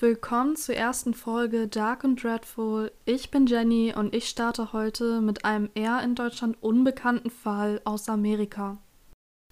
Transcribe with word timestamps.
Willkommen 0.00 0.54
zur 0.54 0.76
ersten 0.76 1.12
Folge 1.12 1.66
Dark 1.66 2.04
and 2.04 2.22
Dreadful. 2.22 2.92
Ich 3.04 3.32
bin 3.32 3.46
Jenny 3.46 3.92
und 3.96 4.14
ich 4.14 4.28
starte 4.28 4.72
heute 4.72 5.20
mit 5.20 5.44
einem 5.44 5.70
eher 5.74 6.00
in 6.02 6.14
Deutschland 6.14 6.56
unbekannten 6.60 7.30
Fall 7.30 7.80
aus 7.82 8.08
Amerika. 8.08 8.78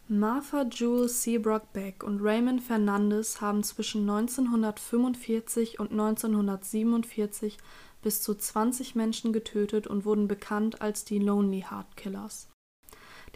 Martha 0.07 0.63
Jules 0.63 1.25
Seabrook 1.25 1.73
Beck 1.73 2.05
und 2.05 2.21
Raymond 2.23 2.63
Fernandez 2.63 3.41
haben 3.41 3.65
zwischen 3.65 4.09
1945 4.09 5.81
und 5.81 5.91
1947 5.91 7.59
bis 8.03 8.23
zu 8.23 8.37
20 8.37 8.95
Menschen 8.95 9.33
getötet 9.33 9.89
und 9.89 10.05
wurden 10.05 10.29
bekannt 10.29 10.81
als 10.81 11.05
die 11.05 11.19
Lonely 11.19 11.65
Heart 11.69 11.97
Killers. 11.97 12.49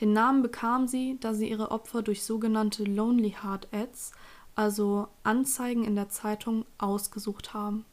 Den 0.00 0.12
Namen 0.12 0.42
bekamen 0.42 0.86
sie, 0.86 1.18
da 1.20 1.34
sie 1.34 1.50
ihre 1.50 1.72
Opfer 1.72 2.02
durch 2.02 2.22
sogenannte 2.22 2.84
Lonely 2.84 3.34
Heart 3.42 3.66
Ads 3.72 4.12
also 4.54 5.08
Anzeigen 5.22 5.84
in 5.84 5.94
der 5.94 6.08
Zeitung, 6.08 6.64
ausgesucht 6.78 7.54
haben. 7.54 7.84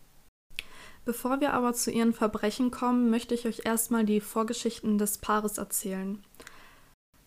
Bevor 1.06 1.40
wir 1.40 1.54
aber 1.54 1.74
zu 1.74 1.90
ihren 1.90 2.14
Verbrechen 2.14 2.70
kommen, 2.70 3.10
möchte 3.10 3.34
ich 3.34 3.46
euch 3.46 3.62
erstmal 3.64 4.04
die 4.04 4.20
Vorgeschichten 4.20 4.98
des 4.98 5.20
Paares 5.20 5.58
erzählen. 5.58 6.22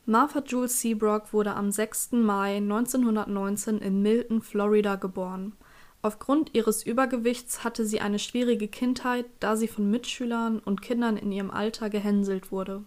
Martha 0.04 0.42
Jules 0.44 0.80
Seabrook 0.80 1.32
wurde 1.32 1.54
am 1.54 1.70
6. 1.70 2.12
Mai 2.12 2.56
1919 2.56 3.78
in 3.78 4.02
Milton, 4.02 4.42
Florida 4.42 4.96
geboren. 4.96 5.54
Aufgrund 6.02 6.54
ihres 6.54 6.82
Übergewichts 6.82 7.62
hatte 7.62 7.84
sie 7.84 8.00
eine 8.00 8.18
schwierige 8.18 8.68
Kindheit, 8.68 9.26
da 9.38 9.56
sie 9.56 9.68
von 9.68 9.90
Mitschülern 9.90 10.58
und 10.58 10.82
Kindern 10.82 11.16
in 11.16 11.30
ihrem 11.30 11.50
Alter 11.50 11.90
gehänselt 11.90 12.50
wurde. 12.50 12.82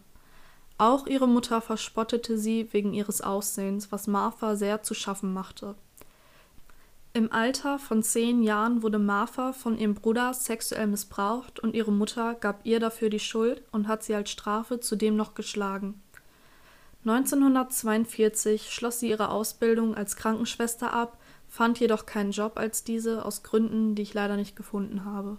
Auch 0.77 1.05
ihre 1.07 1.27
Mutter 1.27 1.61
verspottete 1.61 2.37
sie 2.37 2.67
wegen 2.73 2.93
ihres 2.93 3.21
Aussehens, 3.21 3.91
was 3.91 4.07
Martha 4.07 4.55
sehr 4.55 4.81
zu 4.83 4.93
schaffen 4.93 5.31
machte. 5.31 5.75
Im 7.15 7.31
Alter 7.31 7.77
von 7.77 8.01
zehn 8.01 8.41
Jahren 8.41 8.81
wurde 8.81 8.97
Martha 8.97 9.53
von 9.53 9.77
ihrem 9.77 9.93
Bruder 9.93 10.33
sexuell 10.33 10.87
missbraucht 10.87 11.59
und 11.59 11.75
ihre 11.75 11.91
Mutter 11.91 12.33
gab 12.33 12.65
ihr 12.65 12.79
dafür 12.79 13.11
die 13.11 13.19
Schuld 13.19 13.61
und 13.71 13.87
hat 13.87 14.01
sie 14.01 14.15
als 14.15 14.31
Strafe 14.31 14.79
zudem 14.79 15.15
noch 15.15 15.35
geschlagen. 15.35 16.01
1942 17.05 18.71
schloss 18.71 18.99
sie 18.99 19.09
ihre 19.09 19.29
Ausbildung 19.29 19.93
als 19.93 20.15
Krankenschwester 20.15 20.91
ab, 20.91 21.19
fand 21.47 21.79
jedoch 21.79 22.07
keinen 22.07 22.31
Job 22.31 22.53
als 22.57 22.83
diese 22.83 23.23
aus 23.23 23.43
Gründen, 23.43 23.93
die 23.93 24.01
ich 24.01 24.15
leider 24.15 24.35
nicht 24.35 24.55
gefunden 24.55 25.05
habe. 25.05 25.37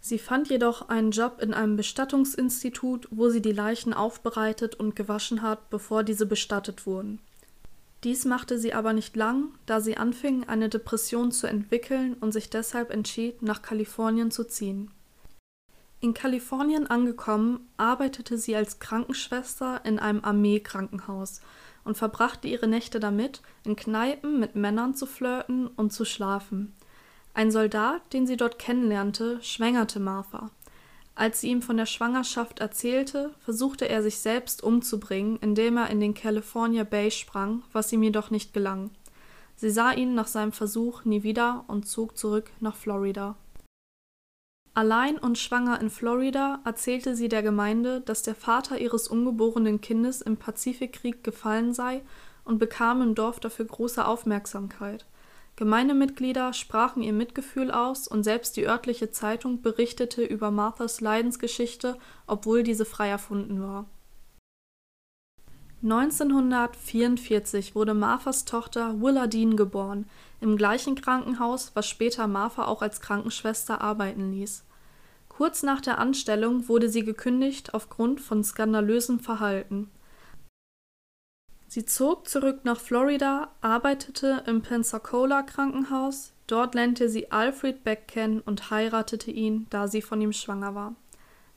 Sie 0.00 0.18
fand 0.18 0.48
jedoch 0.48 0.88
einen 0.88 1.10
Job 1.10 1.38
in 1.42 1.52
einem 1.52 1.76
Bestattungsinstitut, 1.76 3.08
wo 3.10 3.28
sie 3.28 3.42
die 3.42 3.52
Leichen 3.52 3.92
aufbereitet 3.92 4.74
und 4.76 4.96
gewaschen 4.96 5.42
hat, 5.42 5.68
bevor 5.68 6.02
diese 6.02 6.24
bestattet 6.24 6.86
wurden. 6.86 7.18
Dies 8.04 8.26
machte 8.26 8.58
sie 8.58 8.74
aber 8.74 8.92
nicht 8.92 9.16
lang, 9.16 9.54
da 9.64 9.80
sie 9.80 9.96
anfing, 9.96 10.44
eine 10.46 10.68
Depression 10.68 11.32
zu 11.32 11.46
entwickeln 11.46 12.14
und 12.20 12.32
sich 12.32 12.50
deshalb 12.50 12.90
entschied, 12.90 13.40
nach 13.40 13.62
Kalifornien 13.62 14.30
zu 14.30 14.44
ziehen. 14.44 14.90
In 16.00 16.12
Kalifornien 16.12 16.86
angekommen, 16.86 17.66
arbeitete 17.78 18.36
sie 18.36 18.54
als 18.54 18.78
Krankenschwester 18.78 19.80
in 19.86 19.98
einem 19.98 20.22
Armeekrankenhaus 20.22 21.40
und 21.82 21.96
verbrachte 21.96 22.46
ihre 22.46 22.66
Nächte 22.66 23.00
damit, 23.00 23.40
in 23.64 23.74
Kneipen 23.74 24.38
mit 24.38 24.54
Männern 24.54 24.94
zu 24.94 25.06
flirten 25.06 25.66
und 25.66 25.90
zu 25.94 26.04
schlafen. 26.04 26.74
Ein 27.32 27.50
Soldat, 27.50 28.12
den 28.12 28.26
sie 28.26 28.36
dort 28.36 28.58
kennenlernte, 28.58 29.42
schwängerte 29.42 29.98
Martha. 29.98 30.50
Als 31.16 31.40
sie 31.40 31.50
ihm 31.50 31.62
von 31.62 31.76
der 31.76 31.86
Schwangerschaft 31.86 32.58
erzählte, 32.58 33.30
versuchte 33.40 33.88
er 33.88 34.02
sich 34.02 34.18
selbst 34.18 34.64
umzubringen, 34.64 35.38
indem 35.40 35.76
er 35.76 35.90
in 35.90 36.00
den 36.00 36.14
California 36.14 36.82
Bay 36.82 37.10
sprang, 37.10 37.62
was 37.72 37.92
ihm 37.92 38.02
jedoch 38.02 38.30
nicht 38.30 38.52
gelang. 38.52 38.90
Sie 39.56 39.70
sah 39.70 39.92
ihn 39.92 40.14
nach 40.14 40.26
seinem 40.26 40.50
Versuch 40.50 41.04
nie 41.04 41.22
wieder 41.22 41.64
und 41.68 41.86
zog 41.86 42.18
zurück 42.18 42.50
nach 42.58 42.74
Florida. 42.74 43.36
Allein 44.76 45.18
und 45.18 45.38
schwanger 45.38 45.80
in 45.80 45.88
Florida 45.88 46.60
erzählte 46.64 47.14
sie 47.14 47.28
der 47.28 47.44
Gemeinde, 47.44 48.00
dass 48.00 48.22
der 48.22 48.34
Vater 48.34 48.78
ihres 48.78 49.06
ungeborenen 49.06 49.80
Kindes 49.80 50.20
im 50.20 50.36
Pazifikkrieg 50.36 51.22
gefallen 51.22 51.72
sei 51.72 52.02
und 52.44 52.58
bekam 52.58 53.00
im 53.00 53.14
Dorf 53.14 53.38
dafür 53.38 53.66
große 53.66 54.04
Aufmerksamkeit. 54.04 55.06
Gemeindemitglieder 55.56 56.52
sprachen 56.52 57.02
ihr 57.02 57.12
Mitgefühl 57.12 57.70
aus 57.70 58.08
und 58.08 58.24
selbst 58.24 58.56
die 58.56 58.66
örtliche 58.66 59.12
Zeitung 59.12 59.62
berichtete 59.62 60.24
über 60.24 60.50
Marthas 60.50 61.00
Leidensgeschichte, 61.00 61.96
obwohl 62.26 62.64
diese 62.64 62.84
frei 62.84 63.08
erfunden 63.08 63.62
war. 63.62 63.86
1944 65.84 67.74
wurde 67.74 67.94
Marthas 67.94 68.46
Tochter 68.46 69.00
Willa 69.02 69.26
Dean 69.26 69.56
geboren, 69.56 70.06
im 70.40 70.56
gleichen 70.56 70.94
Krankenhaus, 70.94 71.72
was 71.74 71.86
später 71.86 72.26
Martha 72.26 72.64
auch 72.64 72.80
als 72.82 73.00
Krankenschwester 73.00 73.80
arbeiten 73.80 74.32
ließ. 74.32 74.64
Kurz 75.28 75.62
nach 75.62 75.80
der 75.80 75.98
Anstellung 75.98 76.68
wurde 76.68 76.88
sie 76.88 77.04
gekündigt 77.04 77.74
aufgrund 77.74 78.20
von 78.20 78.42
skandalösem 78.42 79.20
Verhalten. 79.20 79.90
Sie 81.74 81.84
zog 81.84 82.28
zurück 82.28 82.60
nach 82.62 82.78
Florida, 82.78 83.50
arbeitete 83.60 84.44
im 84.46 84.62
Pensacola 84.62 85.42
Krankenhaus, 85.42 86.32
dort 86.46 86.76
lernte 86.76 87.08
sie 87.08 87.32
Alfred 87.32 87.82
Beck 87.82 88.06
kennen 88.06 88.38
und 88.38 88.70
heiratete 88.70 89.32
ihn, 89.32 89.66
da 89.70 89.88
sie 89.88 90.00
von 90.00 90.20
ihm 90.20 90.32
schwanger 90.32 90.76
war. 90.76 90.94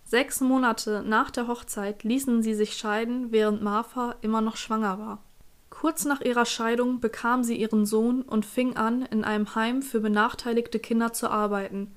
Sechs 0.05 0.41
Monate 0.41 1.03
nach 1.05 1.29
der 1.29 1.47
Hochzeit 1.47 2.03
ließen 2.03 2.41
sie 2.41 2.55
sich 2.55 2.77
scheiden, 2.77 3.31
während 3.31 3.61
Martha 3.61 4.15
immer 4.21 4.41
noch 4.41 4.55
schwanger 4.55 4.97
war. 4.97 5.23
Kurz 5.69 6.03
nach 6.03 6.21
ihrer 6.21 6.45
Scheidung 6.45 6.99
bekam 6.99 7.43
sie 7.43 7.55
ihren 7.55 7.85
Sohn 7.85 8.23
und 8.23 8.43
fing 8.43 8.75
an, 8.75 9.03
in 9.03 9.23
einem 9.23 9.53
Heim 9.53 9.83
für 9.83 9.99
benachteiligte 9.99 10.79
Kinder 10.79 11.13
zu 11.13 11.29
arbeiten. 11.29 11.95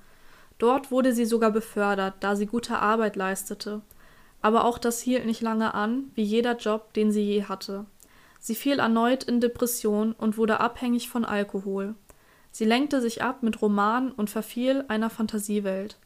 Dort 0.59 0.91
wurde 0.91 1.13
sie 1.13 1.25
sogar 1.25 1.49
befördert, 1.49 2.17
da 2.19 2.35
sie 2.35 2.45
gute 2.45 2.77
Arbeit 2.77 3.15
leistete. 3.15 3.81
Aber 4.43 4.65
auch 4.65 4.77
das 4.77 5.01
hielt 5.01 5.25
nicht 5.25 5.41
lange 5.41 5.73
an, 5.73 6.11
wie 6.13 6.21
jeder 6.21 6.55
Job, 6.57 6.93
den 6.93 7.11
sie 7.11 7.23
je 7.23 7.45
hatte. 7.45 7.87
Sie 8.41 8.55
fiel 8.55 8.79
erneut 8.79 9.23
in 9.23 9.39
Depression 9.39 10.13
und 10.13 10.35
wurde 10.35 10.59
abhängig 10.59 11.09
von 11.09 11.23
Alkohol. 11.23 11.93
Sie 12.51 12.65
lenkte 12.65 12.99
sich 12.99 13.21
ab 13.21 13.43
mit 13.43 13.61
Romanen 13.61 14.11
und 14.11 14.31
verfiel 14.31 14.83
einer 14.87 15.11
Fantasiewelt. 15.11 15.97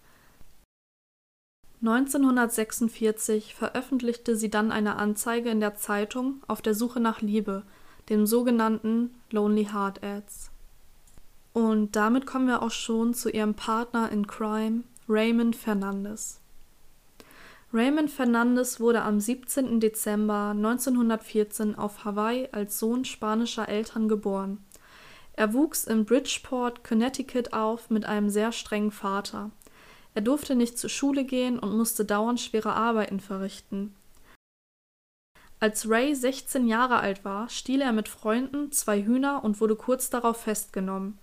1946 1.82 3.56
veröffentlichte 3.56 4.36
sie 4.36 4.50
dann 4.50 4.72
eine 4.72 4.98
Anzeige 4.98 5.50
in 5.50 5.62
der 5.62 5.76
Zeitung 5.76 6.44
auf 6.48 6.62
der 6.62 6.74
Suche 6.74 7.00
nach 7.00 7.22
Liebe, 7.22 7.64
dem 8.10 8.26
sogenannten 8.26 9.16
Lonely 9.32 9.70
Heart 9.72 10.04
Ads. 10.04 10.52
Und 11.54 11.96
damit 11.96 12.26
kommen 12.26 12.48
wir 12.48 12.62
auch 12.62 12.72
schon 12.72 13.14
zu 13.14 13.30
ihrem 13.30 13.54
Partner 13.54 14.12
in 14.12 14.28
Crime, 14.28 14.84
Raymond 15.08 15.56
Fernandez. 15.56 16.42
Raymond 17.74 18.10
Fernandez 18.10 18.80
wurde 18.80 19.02
am 19.02 19.20
17. 19.20 19.80
Dezember 19.80 20.54
1914 20.56 21.76
auf 21.76 22.06
Hawaii 22.06 22.48
als 22.52 22.80
Sohn 22.80 23.04
spanischer 23.04 23.68
Eltern 23.68 24.08
geboren. 24.08 24.64
Er 25.34 25.54
wuchs 25.54 25.84
in 25.84 26.06
Bridgeport, 26.06 26.84
Connecticut 26.84 27.52
auf 27.52 27.90
mit 27.90 28.06
einem 28.06 28.30
sehr 28.30 28.52
strengen 28.52 28.92
Vater. 28.92 29.52
Er 30.14 30.22
durfte 30.22 30.56
nicht 30.56 30.80
zur 30.80 30.90
Schule 30.90 31.26
gehen 31.26 31.60
und 31.60 31.76
musste 31.76 32.06
dauernd 32.06 32.40
schwere 32.40 32.74
Arbeiten 32.74 33.20
verrichten. 33.20 33.94
Als 35.60 35.90
Ray 35.90 36.16
16 36.16 36.68
Jahre 36.68 37.00
alt 37.00 37.26
war, 37.26 37.50
stiehl 37.50 37.82
er 37.82 37.92
mit 37.92 38.08
Freunden 38.08 38.72
zwei 38.72 39.04
Hühner 39.04 39.44
und 39.44 39.60
wurde 39.60 39.76
kurz 39.76 40.10
darauf 40.10 40.38
festgenommen. 40.38 41.18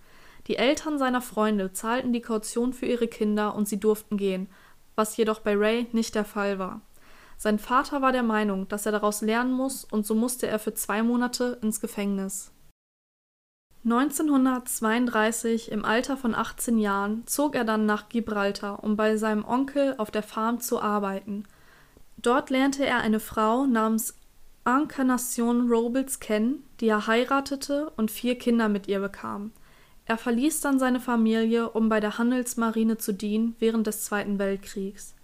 Die 0.47 0.57
Eltern 0.57 0.99
seiner 0.99 1.21
Freunde 1.21 1.71
zahlten 1.71 2.13
die 2.13 2.21
Kaution 2.21 2.73
für 2.73 2.85
ihre 2.85 3.07
Kinder 3.07 3.55
und 3.55 3.67
sie 3.67 3.79
durften 3.79 4.17
gehen, 4.17 4.47
was 4.95 5.17
jedoch 5.17 5.39
bei 5.39 5.55
Ray 5.55 5.87
nicht 5.91 6.15
der 6.15 6.25
Fall 6.25 6.59
war. 6.59 6.81
Sein 7.37 7.59
Vater 7.59 8.01
war 8.01 8.11
der 8.11 8.23
Meinung, 8.23 8.67
dass 8.67 8.85
er 8.85 8.91
daraus 8.91 9.21
lernen 9.21 9.51
muss, 9.51 9.83
und 9.85 10.05
so 10.05 10.15
musste 10.15 10.47
er 10.47 10.59
für 10.59 10.73
zwei 10.73 11.03
Monate 11.03 11.57
ins 11.61 11.81
Gefängnis. 11.81 12.51
1932, 13.85 15.69
im 15.69 15.83
Alter 15.83 16.15
von 16.15 16.33
18 16.35 16.77
Jahren, 16.77 17.27
zog 17.27 17.55
er 17.55 17.65
dann 17.65 17.85
nach 17.85 18.07
Gibraltar, 18.07 18.81
um 18.81 18.95
bei 18.95 19.17
seinem 19.17 19.43
Onkel 19.43 19.95
auf 19.97 20.09
der 20.09 20.23
Farm 20.23 20.61
zu 20.61 20.81
arbeiten. 20.81 21.43
Dort 22.15 22.49
lernte 22.49 22.85
er 22.85 22.99
eine 22.99 23.19
Frau 23.19 23.65
namens 23.65 24.15
Encarnacion 24.63 25.69
Robles 25.69 26.21
kennen, 26.21 26.63
die 26.79 26.87
er 26.87 27.07
heiratete 27.07 27.91
und 27.97 28.09
vier 28.09 28.37
Kinder 28.37 28.69
mit 28.69 28.87
ihr 28.87 29.01
bekam. 29.01 29.51
Er 30.13 30.17
verließ 30.19 30.61
dann 30.61 30.77
seine 30.77 30.99
Familie, 30.99 31.71
um 31.71 31.89
bei 31.89 31.99
der 31.99 32.19
Handelsmarine 32.19 32.99
zu 32.99 33.15
dienen 33.15 33.55
während 33.57 33.87
des 33.87 34.03
Zweiten 34.03 34.37
Weltkriegs. 34.37 35.15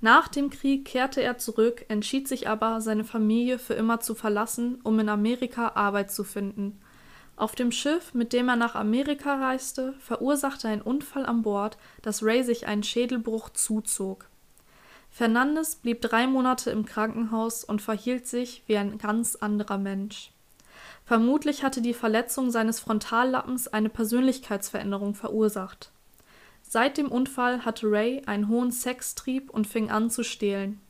Nach 0.00 0.26
dem 0.26 0.48
Krieg 0.48 0.86
kehrte 0.86 1.22
er 1.22 1.36
zurück, 1.36 1.84
entschied 1.88 2.26
sich 2.26 2.48
aber, 2.48 2.80
seine 2.80 3.04
Familie 3.04 3.58
für 3.58 3.74
immer 3.74 4.00
zu 4.00 4.14
verlassen, 4.14 4.80
um 4.84 4.98
in 4.98 5.10
Amerika 5.10 5.72
Arbeit 5.74 6.10
zu 6.10 6.24
finden. 6.24 6.80
Auf 7.36 7.54
dem 7.54 7.72
Schiff, 7.72 8.14
mit 8.14 8.32
dem 8.32 8.48
er 8.48 8.56
nach 8.56 8.74
Amerika 8.74 9.34
reiste, 9.34 9.92
verursachte 9.98 10.66
ein 10.66 10.80
Unfall 10.80 11.26
an 11.26 11.42
Bord, 11.42 11.76
dass 12.00 12.22
Ray 12.22 12.42
sich 12.42 12.66
einen 12.66 12.84
Schädelbruch 12.84 13.50
zuzog. 13.50 14.30
Fernandes 15.10 15.76
blieb 15.76 16.00
drei 16.00 16.26
Monate 16.26 16.70
im 16.70 16.86
Krankenhaus 16.86 17.64
und 17.64 17.82
verhielt 17.82 18.26
sich 18.26 18.62
wie 18.66 18.78
ein 18.78 18.96
ganz 18.96 19.36
anderer 19.36 19.76
Mensch. 19.76 20.32
Vermutlich 21.12 21.62
hatte 21.62 21.82
die 21.82 21.92
Verletzung 21.92 22.50
seines 22.50 22.80
Frontallappens 22.80 23.68
eine 23.68 23.90
Persönlichkeitsveränderung 23.90 25.14
verursacht. 25.14 25.92
Seit 26.62 26.96
dem 26.96 27.12
Unfall 27.12 27.66
hatte 27.66 27.86
Ray 27.90 28.22
einen 28.24 28.48
hohen 28.48 28.70
Sextrieb 28.70 29.50
und 29.50 29.66
fing 29.66 29.90
an 29.90 30.08
zu 30.08 30.24
stehlen. 30.24 30.80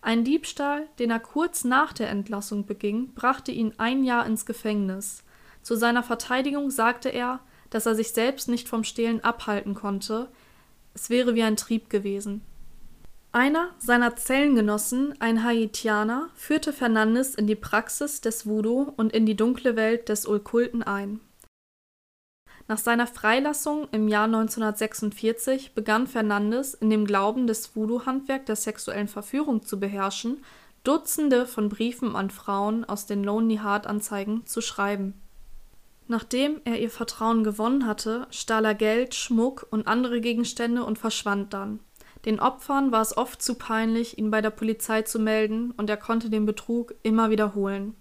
Ein 0.00 0.24
Diebstahl, 0.24 0.88
den 0.98 1.12
er 1.12 1.20
kurz 1.20 1.62
nach 1.62 1.92
der 1.92 2.10
Entlassung 2.10 2.66
beging, 2.66 3.14
brachte 3.14 3.52
ihn 3.52 3.72
ein 3.78 4.02
Jahr 4.02 4.26
ins 4.26 4.46
Gefängnis. 4.46 5.22
Zu 5.62 5.76
seiner 5.76 6.02
Verteidigung 6.02 6.72
sagte 6.72 7.10
er, 7.10 7.38
dass 7.70 7.86
er 7.86 7.94
sich 7.94 8.10
selbst 8.10 8.48
nicht 8.48 8.68
vom 8.68 8.82
Stehlen 8.82 9.22
abhalten 9.22 9.74
konnte, 9.74 10.28
es 10.92 11.08
wäre 11.08 11.36
wie 11.36 11.44
ein 11.44 11.56
Trieb 11.56 11.88
gewesen. 11.88 12.42
Einer 13.34 13.70
seiner 13.78 14.14
Zellengenossen, 14.14 15.14
ein 15.18 15.42
Haitianer, 15.42 16.28
führte 16.34 16.70
Fernandes 16.70 17.34
in 17.34 17.46
die 17.46 17.54
Praxis 17.54 18.20
des 18.20 18.46
Voodoo 18.46 18.92
und 18.98 19.14
in 19.14 19.24
die 19.24 19.36
dunkle 19.36 19.74
Welt 19.74 20.10
des 20.10 20.28
Okkulten 20.28 20.82
ein. 20.82 21.18
Nach 22.68 22.76
seiner 22.76 23.06
Freilassung 23.06 23.88
im 23.90 24.06
Jahr 24.06 24.24
1946 24.24 25.74
begann 25.74 26.06
Fernandes 26.06 26.74
in 26.74 26.90
dem 26.90 27.06
Glauben, 27.06 27.46
das 27.46 27.74
Voodoo-Handwerk 27.74 28.44
der 28.44 28.56
sexuellen 28.56 29.08
Verführung 29.08 29.64
zu 29.64 29.80
beherrschen, 29.80 30.44
Dutzende 30.84 31.46
von 31.46 31.70
Briefen 31.70 32.14
an 32.14 32.28
Frauen 32.28 32.84
aus 32.84 33.06
den 33.06 33.24
Lonely 33.24 33.60
Heart-Anzeigen 33.62 34.44
zu 34.44 34.60
schreiben. 34.60 35.14
Nachdem 36.06 36.60
er 36.64 36.78
ihr 36.78 36.90
Vertrauen 36.90 37.44
gewonnen 37.44 37.86
hatte, 37.86 38.26
stahl 38.30 38.66
er 38.66 38.74
Geld, 38.74 39.14
Schmuck 39.14 39.66
und 39.70 39.86
andere 39.86 40.20
Gegenstände 40.20 40.84
und 40.84 40.98
verschwand 40.98 41.54
dann. 41.54 41.80
Den 42.24 42.38
Opfern 42.38 42.92
war 42.92 43.02
es 43.02 43.16
oft 43.16 43.42
zu 43.42 43.54
peinlich, 43.56 44.16
ihn 44.18 44.30
bei 44.30 44.40
der 44.40 44.50
Polizei 44.50 45.02
zu 45.02 45.18
melden, 45.18 45.72
und 45.76 45.90
er 45.90 45.96
konnte 45.96 46.30
den 46.30 46.46
Betrug 46.46 46.94
immer 47.02 47.30
wiederholen. 47.30 47.94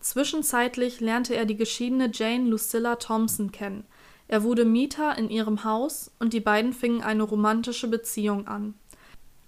Zwischenzeitlich 0.00 1.00
lernte 1.00 1.34
er 1.34 1.44
die 1.44 1.56
geschiedene 1.56 2.10
Jane 2.12 2.48
Lucilla 2.48 2.96
Thompson 2.96 3.50
kennen. 3.50 3.84
Er 4.28 4.44
wurde 4.44 4.64
Mieter 4.64 5.18
in 5.18 5.28
ihrem 5.28 5.64
Haus 5.64 6.12
und 6.20 6.32
die 6.32 6.40
beiden 6.40 6.72
fingen 6.72 7.02
eine 7.02 7.24
romantische 7.24 7.88
Beziehung 7.88 8.46
an. 8.46 8.74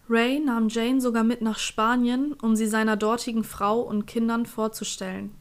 Ray 0.08 0.40
nahm 0.40 0.68
Jane 0.68 1.00
sogar 1.00 1.22
mit 1.22 1.40
nach 1.40 1.58
Spanien, 1.58 2.32
um 2.32 2.56
sie 2.56 2.66
seiner 2.66 2.96
dortigen 2.96 3.44
Frau 3.44 3.80
und 3.80 4.06
Kindern 4.06 4.44
vorzustellen. 4.44 5.32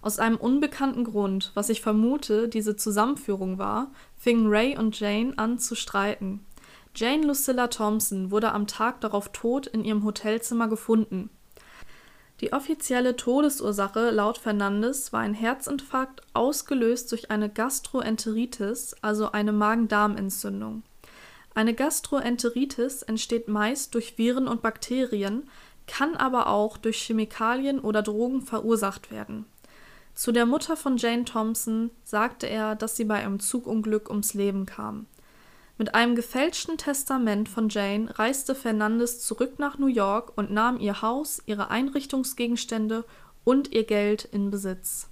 Aus 0.00 0.20
einem 0.20 0.36
unbekannten 0.36 1.02
Grund, 1.02 1.50
was 1.54 1.70
ich 1.70 1.80
vermute 1.80 2.48
diese 2.48 2.76
Zusammenführung 2.76 3.58
war, 3.58 3.90
fingen 4.16 4.46
Ray 4.48 4.78
und 4.78 4.98
Jane 4.98 5.32
an 5.36 5.58
zu 5.58 5.74
streiten. 5.74 6.44
Jane 6.94 7.26
Lucilla 7.26 7.68
Thompson 7.68 8.30
wurde 8.30 8.52
am 8.52 8.66
Tag 8.66 9.00
darauf 9.00 9.30
tot 9.32 9.66
in 9.66 9.84
ihrem 9.84 10.04
Hotelzimmer 10.04 10.68
gefunden. 10.68 11.30
Die 12.40 12.52
offizielle 12.52 13.16
Todesursache 13.16 14.10
laut 14.10 14.36
Fernandes 14.36 15.12
war 15.12 15.20
ein 15.20 15.32
Herzinfarkt, 15.32 16.22
ausgelöst 16.34 17.10
durch 17.12 17.30
eine 17.30 17.48
Gastroenteritis, 17.48 18.96
also 19.00 19.30
eine 19.30 19.52
Magen-Darm-Entzündung. 19.52 20.82
Eine 21.54 21.72
Gastroenteritis 21.72 23.02
entsteht 23.02 23.46
meist 23.48 23.94
durch 23.94 24.18
Viren 24.18 24.48
und 24.48 24.60
Bakterien, 24.60 25.48
kann 25.86 26.16
aber 26.16 26.48
auch 26.48 26.78
durch 26.78 27.02
Chemikalien 27.02 27.78
oder 27.78 28.02
Drogen 28.02 28.42
verursacht 28.42 29.10
werden. 29.10 29.46
Zu 30.14 30.32
der 30.32 30.44
Mutter 30.44 30.76
von 30.76 30.96
Jane 30.96 31.24
Thompson 31.24 31.90
sagte 32.04 32.46
er, 32.46 32.74
dass 32.74 32.96
sie 32.96 33.04
bei 33.04 33.16
einem 33.16 33.40
Zugunglück 33.40 34.10
ums 34.10 34.34
Leben 34.34 34.66
kam. 34.66 35.06
Mit 35.78 35.94
einem 35.94 36.14
gefälschten 36.14 36.78
Testament 36.78 37.48
von 37.48 37.68
Jane 37.68 38.16
reiste 38.18 38.54
Fernandes 38.54 39.20
zurück 39.20 39.58
nach 39.58 39.78
New 39.78 39.86
York 39.86 40.32
und 40.36 40.50
nahm 40.50 40.78
ihr 40.78 41.02
Haus, 41.02 41.42
ihre 41.46 41.70
Einrichtungsgegenstände 41.70 43.04
und 43.44 43.72
ihr 43.72 43.84
Geld 43.84 44.24
in 44.24 44.50
Besitz. 44.50 45.08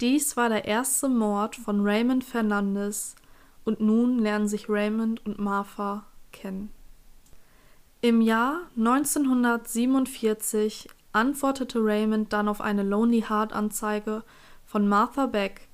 Dies 0.00 0.36
war 0.36 0.48
der 0.48 0.66
erste 0.66 1.08
Mord 1.08 1.56
von 1.56 1.84
Raymond 1.84 2.22
Fernandes 2.22 3.16
und 3.64 3.80
nun 3.80 4.20
lernen 4.20 4.46
sich 4.46 4.68
Raymond 4.68 5.24
und 5.26 5.38
Martha 5.38 6.04
kennen. 6.32 6.70
Im 8.00 8.20
Jahr 8.20 8.60
1947 8.76 10.88
antwortete 11.12 11.80
Raymond 11.80 12.32
dann 12.32 12.48
auf 12.48 12.60
eine 12.60 12.84
Lonely 12.84 13.24
Heart 13.28 13.52
Anzeige 13.52 14.22
von 14.64 14.86
Martha 14.86 15.26
Beck, 15.26 15.67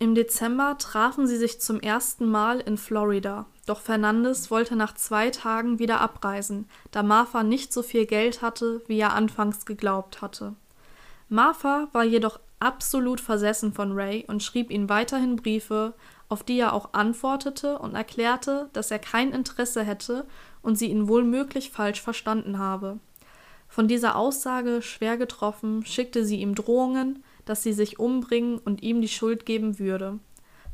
im 0.00 0.14
Dezember 0.14 0.76
trafen 0.78 1.26
sie 1.26 1.36
sich 1.36 1.60
zum 1.60 1.80
ersten 1.80 2.30
Mal 2.30 2.60
in 2.60 2.78
Florida, 2.78 3.46
doch 3.66 3.80
Fernandes 3.80 4.50
wollte 4.50 4.76
nach 4.76 4.94
zwei 4.94 5.30
Tagen 5.30 5.80
wieder 5.80 6.00
abreisen, 6.00 6.68
da 6.92 7.02
Martha 7.02 7.42
nicht 7.42 7.72
so 7.72 7.82
viel 7.82 8.06
Geld 8.06 8.40
hatte, 8.40 8.82
wie 8.86 9.00
er 9.00 9.14
anfangs 9.14 9.66
geglaubt 9.66 10.22
hatte. 10.22 10.54
Martha 11.28 11.88
war 11.92 12.04
jedoch 12.04 12.38
absolut 12.60 13.20
versessen 13.20 13.72
von 13.72 13.92
Ray 13.92 14.24
und 14.28 14.42
schrieb 14.42 14.70
ihm 14.70 14.88
weiterhin 14.88 15.36
Briefe, 15.36 15.94
auf 16.28 16.44
die 16.44 16.58
er 16.58 16.74
auch 16.74 16.90
antwortete 16.92 17.78
und 17.78 17.94
erklärte, 17.94 18.68
dass 18.72 18.90
er 18.90 18.98
kein 18.98 19.32
Interesse 19.32 19.82
hätte 19.82 20.26
und 20.62 20.76
sie 20.76 20.90
ihn 20.90 21.08
wohl 21.08 21.24
möglich 21.24 21.70
falsch 21.70 22.00
verstanden 22.00 22.58
habe. 22.58 22.98
Von 23.68 23.88
dieser 23.88 24.16
Aussage 24.16 24.80
schwer 24.80 25.16
getroffen, 25.16 25.84
schickte 25.84 26.24
sie 26.24 26.40
ihm 26.40 26.54
Drohungen, 26.54 27.22
dass 27.48 27.62
sie 27.62 27.72
sich 27.72 27.98
umbringen 27.98 28.58
und 28.58 28.82
ihm 28.82 29.00
die 29.00 29.08
Schuld 29.08 29.46
geben 29.46 29.78
würde. 29.78 30.18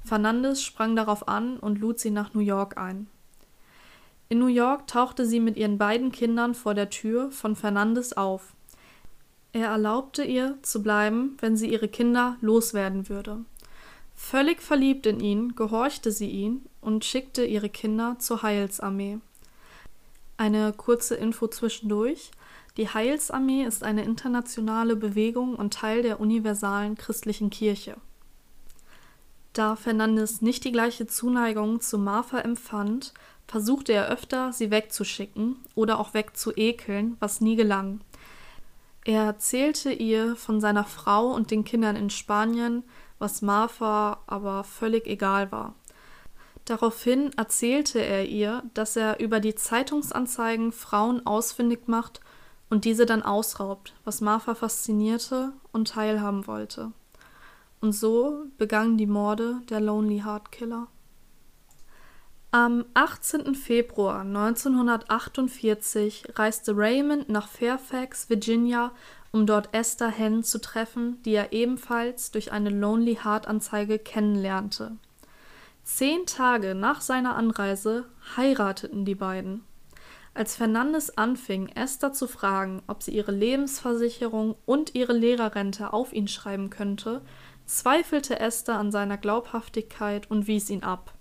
Fernandes 0.05 0.63
sprang 0.63 0.97
darauf 0.97 1.29
an 1.29 1.59
und 1.59 1.79
lud 1.79 1.99
sie 1.99 2.11
nach 2.11 2.35
New 2.35 2.41
York 2.41 2.77
ein. 2.77 3.07
In 4.29 4.39
New 4.39 4.49
York 4.49 4.87
tauchte 4.87 5.27
sie 5.27 5.41
mit 5.41 5.57
ihren 5.57 5.79
beiden 5.79 6.11
Kindern 6.11 6.55
vor 6.55 6.75
der 6.75 6.91
Tür 6.91 7.31
von 7.31 7.57
Fernandes 7.57 8.17
auf. 8.17 8.55
Er 9.53 9.69
erlaubte 9.69 10.25
ihr 10.25 10.59
zu 10.63 10.83
bleiben, 10.83 11.37
wenn 11.41 11.57
sie 11.57 11.71
ihre 11.71 11.89
Kinder 11.89 12.37
loswerden 12.41 13.09
würde. 13.09 13.45
Völlig 14.17 14.63
verliebt 14.63 15.07
in 15.07 15.21
ihn 15.21 15.55
gehorchte 15.55 16.11
sie 16.11 16.29
ihn 16.29 16.67
und 16.81 17.05
schickte 17.05 17.45
ihre 17.45 17.69
Kinder 17.69 18.17
zur 18.19 18.43
Heilsarmee. 18.43 19.19
Eine 20.37 20.73
kurze 20.73 21.15
Info 21.15 21.47
zwischendurch. 21.47 22.31
Die 22.77 22.89
Heilsarmee 22.89 23.65
ist 23.65 23.85
eine 23.85 24.03
internationale 24.03 24.97
Bewegung 24.97 25.55
und 25.55 25.75
Teil 25.75 26.03
der 26.03 26.19
universalen 26.19 26.97
christlichen 26.97 27.49
Kirche. 27.51 27.97
Da 29.53 29.77
Fernandes 29.77 30.43
nicht 30.43 30.65
die 30.65 30.73
gleiche 30.73 31.07
Zuneigung 31.07 31.81
zu 31.81 31.99
Martha 31.99 32.41
empfand, 32.41 33.15
versuchte 33.47 33.93
er 33.93 34.09
öfter, 34.09 34.53
sie 34.53 34.73
wegzuschicken 34.73 35.57
oder 35.77 36.01
auch 36.01 36.15
wegzuekeln, 36.15 37.17
was 37.21 37.41
nie 37.41 37.55
gelang. 37.55 38.01
Er 39.05 39.23
erzählte 39.23 39.93
ihr 39.93 40.35
von 40.35 40.61
seiner 40.61 40.85
Frau 40.85 41.29
und 41.29 41.53
den 41.53 41.63
Kindern 41.63 41.95
in 41.95 42.11
Spanien, 42.11 42.83
was 43.21 43.43
Martha 43.43 44.19
aber 44.27 44.65
völlig 44.65 45.07
egal 45.07 45.53
war. 45.53 45.75
Daraufhin 46.65 47.31
erzählte 47.37 48.01
er 48.01 48.27
ihr, 48.27 48.65
dass 48.73 48.97
er 48.97 49.21
über 49.21 49.39
die 49.39 49.55
Zeitungsanzeigen 49.55 50.73
Frauen 50.73 51.25
ausfindig 51.25 51.87
macht 51.87 52.21
und 52.71 52.85
diese 52.85 53.07
dann 53.07 53.23
ausraubt, 53.23 53.95
was 54.05 54.21
Martha 54.21 54.55
faszinierte 54.55 55.53
und 55.73 55.89
teilhaben 55.89 56.47
wollte. 56.47 56.93
Und 57.81 57.93
so 57.93 58.45
begannen 58.57 58.97
die 58.97 59.07
Morde 59.07 59.61
der 59.69 59.81
Lonely 59.81 60.21
Heart 60.21 60.51
Killer. 60.51 60.89
Am 62.51 62.85
18. 62.95 63.55
Februar 63.57 64.21
1948 64.21 66.25
reiste 66.37 66.77
Raymond 66.77 67.29
nach 67.29 67.49
Fairfax, 67.49 68.31
Virginia, 68.31 68.93
um 69.33 69.45
dort 69.45 69.75
Esther 69.75 70.09
Henn 70.09 70.45
zu 70.45 70.61
treffen, 70.61 71.21
die 71.25 71.35
er 71.35 71.53
ebenfalls 71.53 72.31
durch 72.31 72.53
eine 72.53 72.71
Lonely 72.71 73.19
Heart 73.25 73.49
Anzeige 73.49 73.99
kennenlernte. 73.99 74.93
Zehn 75.83 76.27
Tage 76.27 76.77
nach 76.77 77.01
seiner 77.01 77.35
Anreise 77.35 78.07
heirateten 78.37 79.05
die 79.05 79.17
beiden. 79.17 79.65
Als 80.37 80.57
Fernandes 80.57 81.17
anfing, 81.17 81.69
Esther 81.69 82.13
zu 82.13 82.27
fragen, 82.27 82.83
ob 82.89 83.05
sie 83.05 83.13
ihre 83.13 83.31
Lebensversicherung 83.31 84.57
und 84.67 84.97
ihre 84.97 85.13
Lehrerrente 85.13 85.93
auf 85.93 86.13
ihn 86.13 86.27
schreiben 86.27 86.71
könnte, 86.71 87.23
zweifelte 87.67 88.41
Esther 88.41 88.77
an 88.77 88.91
seiner 88.91 89.17
Glaubhaftigkeit 89.17 90.29
und 90.29 90.49
wies 90.49 90.71
ihn 90.71 90.83
ab. 90.83 91.15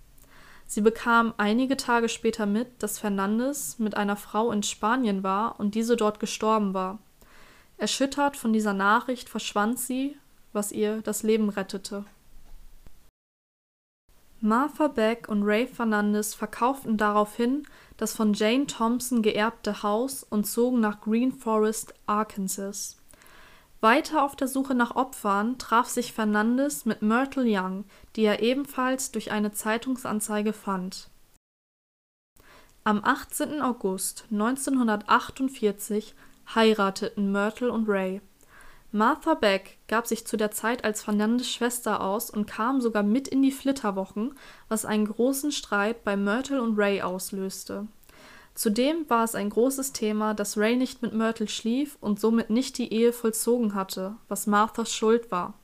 Sie 0.66 0.82
bekam 0.82 1.36
einige 1.38 1.78
Tage 1.78 2.10
später 2.10 2.48
mit, 2.48 2.82
dass 2.82 2.98
Fernandes 2.98 3.78
mit 3.78 3.96
einer 3.96 4.16
Frau 4.16 4.52
in 4.52 4.64
Spanien 4.64 5.22
war 5.22 5.60
und 5.60 5.76
diese 5.76 5.96
dort 5.96 6.20
gestorben 6.20 6.74
war. 6.74 6.98
Erschüttert 7.78 8.36
von 8.36 8.52
dieser 8.52 8.74
Nachricht 8.74 9.30
verschwand 9.30 9.78
sie, 9.80 10.18
was 10.54 10.72
ihr 10.72 11.02
das 11.04 11.22
Leben 11.22 11.50
rettete. 11.50 12.06
Martha 14.46 14.90
Beck 14.90 15.30
und 15.30 15.44
Ray 15.44 15.66
Fernandes 15.66 16.36
verkauften 16.36 16.98
daraufhin 16.98 17.66
das 17.96 18.14
von 18.14 18.34
Jane 18.34 18.68
Thompson 18.68 19.22
geerbte 19.22 19.84
Haus 19.84 20.22
und 20.22 20.44
zogen 20.44 20.82
nach 20.82 21.00
Green 21.00 21.32
Forest, 21.32 21.94
Arkansas. 22.08 22.98
Weiter 23.80 24.22
auf 24.22 24.36
der 24.36 24.50
Suche 24.50 24.76
nach 24.76 24.98
Opfern 24.98 25.58
traf 25.60 25.88
sich 25.88 26.12
Fernandes 26.12 26.84
mit 26.84 27.02
Myrtle 27.02 27.46
Young, 27.48 27.86
die 28.18 28.24
er 28.24 28.42
ebenfalls 28.44 29.12
durch 29.12 29.32
eine 29.32 29.54
Zeitungsanzeige 29.54 30.52
fand. 30.52 31.10
Am 32.84 33.02
18. 33.02 33.62
August 33.62 34.26
1948 34.30 36.16
heirateten 36.54 37.32
Myrtle 37.32 37.72
und 37.72 37.88
Ray. 37.88 38.20
Martha 38.96 39.34
Beck 39.34 39.80
gab 39.88 40.06
sich 40.06 40.28
zu 40.28 40.38
der 40.38 40.52
Zeit 40.52 40.84
als 40.84 41.02
Fernandes 41.02 41.50
Schwester 41.50 42.02
aus 42.02 42.30
und 42.30 42.46
kam 42.46 42.80
sogar 42.80 43.02
mit 43.02 43.28
in 43.28 43.42
die 43.42 43.52
Flitterwochen, 43.52 44.36
was 44.68 44.86
einen 44.86 45.08
großen 45.08 45.52
Streit 45.52 46.04
bei 46.04 46.16
Myrtle 46.16 46.62
und 46.62 46.78
Ray 46.78 47.02
auslöste. 47.02 47.88
Zudem 48.54 49.10
war 49.10 49.24
es 49.24 49.34
ein 49.34 49.50
großes 49.50 49.94
Thema, 49.94 50.36
dass 50.36 50.60
Ray 50.60 50.76
nicht 50.76 51.02
mit 51.02 51.12
Myrtle 51.12 51.48
schlief 51.48 51.98
und 52.02 52.20
somit 52.20 52.52
nicht 52.52 52.78
die 52.78 52.94
Ehe 52.94 53.14
vollzogen 53.14 53.74
hatte, 53.74 54.14
was 54.28 54.46
Marthas 54.46 54.94
Schuld 54.94 55.32
war. 55.32 55.56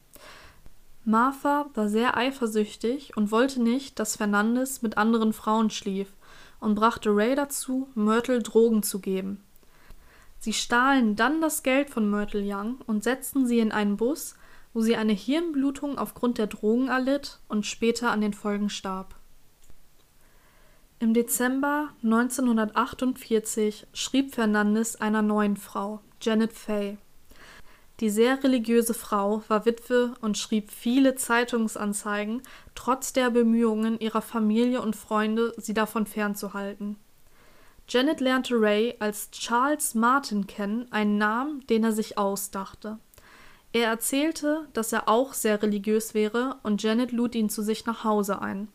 Martha 1.06 1.70
war 1.76 1.88
sehr 1.88 2.18
eifersüchtig 2.18 3.16
und 3.16 3.30
wollte 3.30 3.62
nicht, 3.62 4.00
dass 4.00 4.16
Fernandes 4.16 4.82
mit 4.82 4.98
anderen 4.98 5.34
Frauen 5.34 5.70
schlief 5.70 6.08
und 6.60 6.74
brachte 6.74 7.12
Ray 7.12 7.36
dazu, 7.36 7.90
Myrtle 7.94 8.42
Drogen 8.42 8.82
zu 8.82 9.00
geben. 9.00 9.44
Sie 10.40 10.54
stahlen 10.54 11.16
dann 11.16 11.42
das 11.42 11.64
Geld 11.64 11.90
von 11.90 12.10
Myrtle 12.10 12.44
Young 12.44 12.80
und 12.88 13.04
setzten 13.04 13.46
sie 13.46 13.60
in 13.60 13.72
einen 13.72 13.98
Bus, 13.98 14.36
wo 14.74 14.82
sie 14.82 14.96
eine 14.96 15.14
Hirnblutung 15.14 15.98
aufgrund 15.98 16.38
der 16.38 16.48
Drogen 16.48 16.88
erlitt 16.88 17.40
und 17.50 17.66
später 17.66 18.12
an 18.12 18.22
den 18.22 18.34
Folgen 18.34 18.70
starb. 18.70 19.16
Im 21.00 21.14
Dezember 21.14 21.90
1948 22.04 23.88
schrieb 23.94 24.36
Fernandes 24.36 25.00
einer 25.00 25.22
neuen 25.22 25.58
Frau, 25.58 26.02
Janet 26.22 26.54
Fay. 26.54 26.98
Die 28.00 28.10
sehr 28.10 28.42
religiöse 28.44 28.94
Frau 28.94 29.44
war 29.50 29.66
Witwe 29.66 30.14
und 30.22 30.38
schrieb 30.38 30.72
viele 30.72 31.16
Zeitungsanzeigen, 31.16 32.42
trotz 32.76 33.12
der 33.12 33.30
Bemühungen 33.30 34.00
ihrer 34.00 34.22
Familie 34.22 34.82
und 34.82 34.96
Freunde, 34.96 35.54
sie 35.58 35.74
davon 35.74 36.06
fernzuhalten. 36.06 36.96
Janet 37.90 38.20
lernte 38.22 38.54
Ray 38.54 38.96
als 39.00 39.32
Charles 39.32 39.96
Martin 39.96 40.46
kennen, 40.46 40.92
einen 40.92 41.18
Namen, 41.18 41.66
den 41.68 41.84
er 41.84 41.92
sich 41.92 42.20
ausdachte. 42.20 43.00
Er 43.74 43.88
erzählte, 43.88 44.68
dass 44.74 44.94
er 44.94 45.10
auch 45.10 45.34
sehr 45.34 45.64
religiös 45.64 46.14
wäre, 46.14 46.58
und 46.62 46.84
Janet 46.84 47.12
lud 47.12 47.34
ihn 47.34 47.50
zu 47.50 47.64
sich 47.64 47.88
nach 47.88 48.04
Hause 48.04 48.42
ein. 48.44 48.68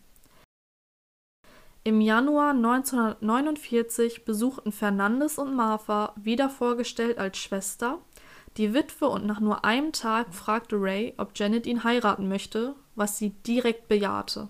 Im 1.85 2.01
Januar 2.01 2.51
1949 2.51 4.25
besuchten 4.25 4.73
Fernandes 4.73 5.39
und 5.39 5.55
Martha, 5.55 6.13
wieder 6.17 6.51
vorgestellt 6.51 7.19
als 7.19 7.39
Schwester, 7.39 8.01
die 8.57 8.75
Witwe 8.75 9.07
und 9.07 9.27
nach 9.27 9.39
nur 9.39 9.65
einem 9.65 9.93
Tag 9.93 10.35
fragte 10.35 10.77
Ray, 10.77 11.15
ob 11.19 11.33
Janet 11.37 11.67
ihn 11.67 11.85
heiraten 11.85 12.29
möchte, 12.29 12.75
was 12.97 13.19
sie 13.19 13.31
direkt 13.31 13.87
bejahte. 13.87 14.49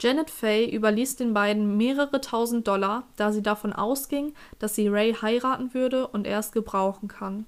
Janet 0.00 0.30
Fay 0.30 0.74
überließ 0.74 1.16
den 1.16 1.34
beiden 1.34 1.76
mehrere 1.76 2.20
tausend 2.20 2.66
Dollar, 2.66 3.04
da 3.16 3.32
sie 3.32 3.42
davon 3.42 3.72
ausging, 3.72 4.34
dass 4.58 4.74
sie 4.74 4.88
Ray 4.88 5.12
heiraten 5.14 5.74
würde 5.74 6.06
und 6.08 6.26
er 6.26 6.38
es 6.38 6.52
gebrauchen 6.52 7.06
kann. 7.06 7.44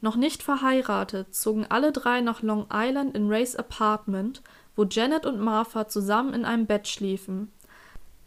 Noch 0.00 0.16
nicht 0.16 0.42
verheiratet, 0.42 1.34
zogen 1.34 1.64
alle 1.68 1.92
drei 1.92 2.20
nach 2.20 2.42
Long 2.42 2.66
Island 2.72 3.16
in 3.16 3.28
Rays 3.28 3.56
Apartment, 3.56 4.42
wo 4.76 4.84
Janet 4.84 5.24
und 5.24 5.40
Martha 5.40 5.88
zusammen 5.88 6.34
in 6.34 6.44
einem 6.44 6.66
Bett 6.66 6.88
schliefen. 6.88 7.50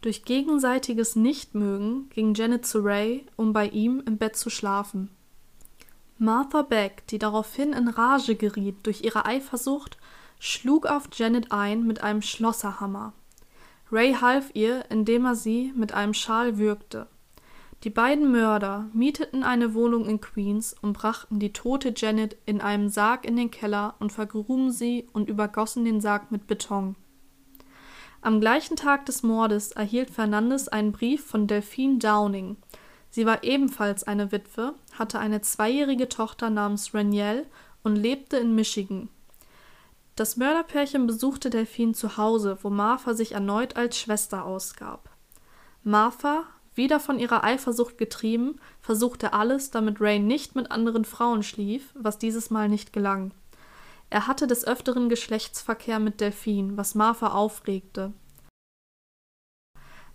Durch 0.00 0.24
gegenseitiges 0.24 1.14
Nichtmögen 1.14 2.08
ging 2.10 2.34
Janet 2.34 2.64
zu 2.64 2.80
Ray, 2.80 3.26
um 3.36 3.52
bei 3.52 3.68
ihm 3.68 4.02
im 4.06 4.16
Bett 4.16 4.36
zu 4.36 4.48
schlafen. 4.48 5.10
Martha 6.18 6.62
Beck, 6.62 7.06
die 7.08 7.18
daraufhin 7.18 7.72
in 7.72 7.88
Rage 7.88 8.34
geriet 8.34 8.84
durch 8.84 9.02
ihre 9.02 9.24
Eifersucht, 9.26 9.98
schlug 10.38 10.86
auf 10.86 11.08
Janet 11.12 11.52
ein 11.52 11.86
mit 11.86 12.02
einem 12.02 12.22
Schlosserhammer. 12.22 13.12
Ray 13.90 14.14
half 14.14 14.50
ihr, 14.54 14.84
indem 14.90 15.24
er 15.24 15.34
sie 15.34 15.72
mit 15.74 15.92
einem 15.92 16.14
Schal 16.14 16.58
würgte. 16.58 17.06
Die 17.84 17.90
beiden 17.90 18.32
Mörder 18.32 18.88
mieteten 18.92 19.44
eine 19.44 19.72
Wohnung 19.72 20.06
in 20.06 20.20
Queens 20.20 20.74
und 20.82 20.94
brachten 20.94 21.38
die 21.38 21.52
tote 21.52 21.94
Janet 21.96 22.36
in 22.44 22.60
einem 22.60 22.88
Sarg 22.88 23.24
in 23.24 23.36
den 23.36 23.52
Keller 23.52 23.94
und 24.00 24.12
vergruben 24.12 24.72
sie 24.72 25.06
und 25.12 25.28
übergossen 25.28 25.84
den 25.84 26.00
Sarg 26.00 26.32
mit 26.32 26.48
Beton. 26.48 26.96
Am 28.20 28.40
gleichen 28.40 28.74
Tag 28.76 29.06
des 29.06 29.22
Mordes 29.22 29.70
erhielt 29.70 30.10
Fernandes 30.10 30.66
einen 30.66 30.90
Brief 30.90 31.24
von 31.24 31.46
Delphine 31.46 31.98
Downing. 31.98 32.56
Sie 33.10 33.24
war 33.26 33.44
ebenfalls 33.44 34.02
eine 34.02 34.32
Witwe, 34.32 34.74
hatte 34.98 35.20
eine 35.20 35.40
zweijährige 35.40 36.08
Tochter 36.08 36.50
namens 36.50 36.94
Renielle 36.94 37.46
und 37.84 37.94
lebte 37.94 38.38
in 38.38 38.56
Michigan. 38.56 39.08
Das 40.18 40.36
Mörderpärchen 40.36 41.06
besuchte 41.06 41.48
Delphine 41.48 41.92
zu 41.92 42.16
Hause, 42.16 42.58
wo 42.62 42.70
Martha 42.70 43.14
sich 43.14 43.32
erneut 43.32 43.76
als 43.76 43.96
Schwester 43.96 44.44
ausgab. 44.44 45.10
Martha, 45.84 46.42
wieder 46.74 46.98
von 46.98 47.20
ihrer 47.20 47.44
Eifersucht 47.44 47.98
getrieben, 47.98 48.58
versuchte 48.80 49.32
alles, 49.32 49.70
damit 49.70 50.00
Ray 50.00 50.18
nicht 50.18 50.56
mit 50.56 50.72
anderen 50.72 51.04
Frauen 51.04 51.44
schlief, 51.44 51.94
was 51.94 52.18
dieses 52.18 52.50
Mal 52.50 52.68
nicht 52.68 52.92
gelang. 52.92 53.30
Er 54.10 54.26
hatte 54.26 54.48
des 54.48 54.66
Öfteren 54.66 55.08
Geschlechtsverkehr 55.08 56.00
mit 56.00 56.20
Delphine, 56.20 56.76
was 56.76 56.96
Martha 56.96 57.28
aufregte. 57.28 58.12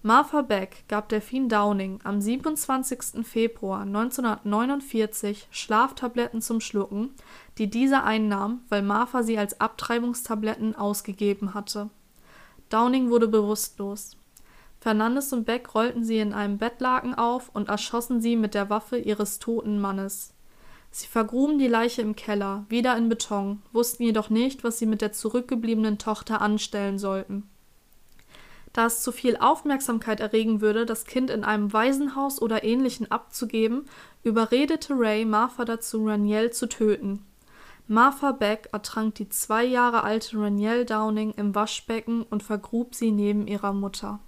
Martha 0.05 0.41
Beck 0.41 0.83
gab 0.89 1.07
Delphine 1.07 1.48
Downing 1.48 2.01
am 2.03 2.19
27. 2.19 3.25
Februar 3.25 3.83
1949 3.83 5.48
Schlaftabletten 5.50 6.41
zum 6.41 6.60
Schlucken, 6.60 7.12
die 7.57 7.69
diese 7.69 8.03
einnahm, 8.03 8.63
weil 8.67 8.81
Martha 8.81 9.24
sie 9.24 9.38
als 9.38 9.62
Abtreibungstabletten 9.62 10.75
ausgegeben 10.75 11.53
hatte. 11.53 11.89
Downing 12.67 13.12
wurde 13.12 13.29
bewusstlos. 13.29 14.17
Fernandes 14.81 15.31
und 15.31 15.45
Beck 15.45 15.74
rollten 15.74 16.03
sie 16.03 16.17
in 16.17 16.33
einem 16.33 16.57
Bettlaken 16.57 17.15
auf 17.15 17.48
und 17.53 17.69
erschossen 17.69 18.19
sie 18.19 18.36
mit 18.36 18.55
der 18.55 18.69
Waffe 18.69 18.98
ihres 18.98 19.39
toten 19.39 19.79
Mannes. 19.79 20.33
Sie 20.91 21.07
vergruben 21.07 21.60
die 21.60 21.69
Leiche 21.69 22.01
im 22.01 22.17
Keller, 22.17 22.65
wieder 22.67 22.98
in 22.98 23.07
Beton, 23.07 23.62
wussten 23.72 24.03
jedoch 24.03 24.29
nicht, 24.29 24.65
was 24.65 24.79
sie 24.79 24.86
mit 24.86 25.00
der 25.00 25.13
zurückgebliebenen 25.13 25.98
Tochter 25.98 26.41
anstellen 26.41 27.00
sollten. 27.00 27.50
Da 28.74 28.88
es 28.88 29.01
zu 29.01 29.12
viel 29.12 29.38
Aufmerksamkeit 29.38 30.20
erregen 30.20 30.60
würde, 30.60 30.88
das 30.88 31.06
Kind 31.06 31.30
in 31.30 31.44
einem 31.44 31.72
Waisenhaus 31.72 32.42
oder 32.42 32.63
ähnlichen 32.63 33.12
abzugeben, 33.12 33.86
überredete 34.24 34.96
Ray 34.98 35.25
Martha 35.25 35.63
dazu, 35.63 36.08
Raniel 36.08 36.51
zu 36.51 36.68
töten. 36.68 37.24
Martha 37.88 38.32
Beck 38.32 38.70
ertrank 38.72 39.15
die 39.15 39.30
zwei 39.30 39.63
Jahre 39.63 40.03
alte 40.03 40.38
Raniel 40.39 40.86
Downing 40.86 41.32
im 41.38 41.53
Waschbecken 41.53 42.24
und 42.24 42.42
vergrub 42.42 42.96
sie 42.96 43.12
neben 43.12 43.46
ihrer 43.46 43.74
Mutter. 43.74 44.20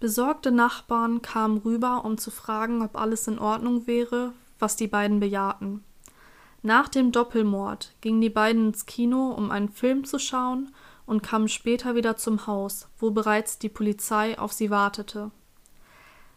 Besorgte 0.00 0.50
Nachbarn 0.50 1.22
kamen 1.22 1.58
rüber, 1.58 2.04
um 2.04 2.18
zu 2.18 2.30
fragen, 2.30 2.82
ob 2.82 2.96
alles 2.96 3.26
in 3.28 3.38
Ordnung 3.38 3.86
wäre, 3.86 4.32
was 4.58 4.76
die 4.76 4.88
beiden 4.88 5.20
bejahten. 5.20 5.82
Nach 6.62 6.88
dem 6.88 7.12
Doppelmord 7.12 7.94
gingen 8.02 8.20
die 8.20 8.30
beiden 8.30 8.68
ins 8.68 8.84
Kino, 8.84 9.30
um 9.30 9.50
einen 9.50 9.70
Film 9.70 10.04
zu 10.04 10.18
schauen 10.18 10.72
und 11.10 11.24
kamen 11.24 11.48
später 11.48 11.96
wieder 11.96 12.16
zum 12.16 12.46
Haus, 12.46 12.88
wo 12.96 13.10
bereits 13.10 13.58
die 13.58 13.68
Polizei 13.68 14.38
auf 14.38 14.52
sie 14.52 14.70
wartete. 14.70 15.32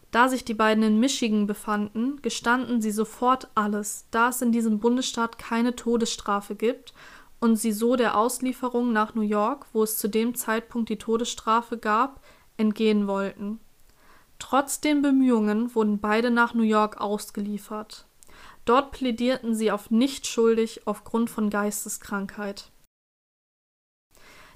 Da 0.09 0.29
sich 0.29 0.43
die 0.45 0.55
beiden 0.55 0.83
in 0.83 0.99
Michigan 0.99 1.45
befanden, 1.45 2.19
gestanden 2.23 2.81
sie 2.81 2.89
sofort 2.89 3.49
alles, 3.53 4.07
da 4.09 4.29
es 4.29 4.41
in 4.41 4.51
diesem 4.51 4.79
Bundesstaat 4.79 5.37
keine 5.37 5.75
Todesstrafe 5.75 6.55
gibt 6.55 6.95
und 7.39 7.55
sie 7.55 7.71
so 7.71 7.95
der 7.95 8.17
Auslieferung 8.17 8.91
nach 8.91 9.13
New 9.13 9.21
York, 9.21 9.67
wo 9.73 9.83
es 9.83 9.99
zu 9.99 10.07
dem 10.07 10.33
Zeitpunkt 10.33 10.89
die 10.89 10.97
Todesstrafe 10.97 11.77
gab, 11.77 12.19
entgehen 12.57 13.05
wollten. 13.05 13.59
Trotz 14.39 14.81
den 14.81 15.03
Bemühungen 15.03 15.75
wurden 15.75 15.99
beide 15.99 16.31
nach 16.31 16.55
New 16.55 16.63
York 16.63 16.99
ausgeliefert. 16.99 18.07
Dort 18.65 18.91
plädierten 18.91 19.53
sie 19.53 19.71
auf 19.71 19.91
nicht 19.91 20.25
schuldig 20.25 20.87
aufgrund 20.87 21.29
von 21.29 21.51
Geisteskrankheit. 21.51 22.71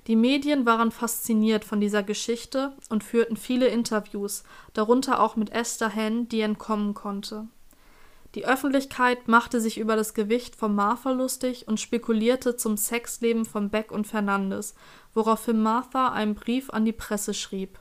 Die 0.08 0.16
Medien 0.16 0.66
waren 0.66 0.92
fasziniert 0.92 1.66
von 1.66 1.82
dieser 1.82 2.02
Geschichte 2.02 2.74
und 2.90 3.04
führten 3.04 3.36
viele 3.36 3.68
Interviews, 3.68 4.44
darunter 4.74 5.20
auch 5.20 5.36
mit 5.36 5.52
Esther 5.52 5.90
Henn, 5.90 6.30
die 6.30 6.40
entkommen 6.40 6.94
konnte. 6.94 7.48
Die 8.34 8.46
Öffentlichkeit 8.46 9.28
machte 9.28 9.60
sich 9.60 9.78
über 9.78 9.98
das 9.98 10.14
Gewicht 10.14 10.56
von 10.56 10.74
Martha 10.74 11.12
lustig 11.12 11.68
und 11.68 11.80
spekulierte 11.80 12.56
zum 12.56 12.78
Sexleben 12.78 13.44
von 13.44 13.70
Beck 13.70 13.92
und 13.92 14.08
Fernandes, 14.08 14.76
woraufhin 15.14 15.62
Martha 15.62 16.10
einen 16.14 16.36
Brief 16.36 16.70
an 16.70 16.86
die 16.86 16.94
Presse 16.94 17.34
schrieb. 17.34 17.78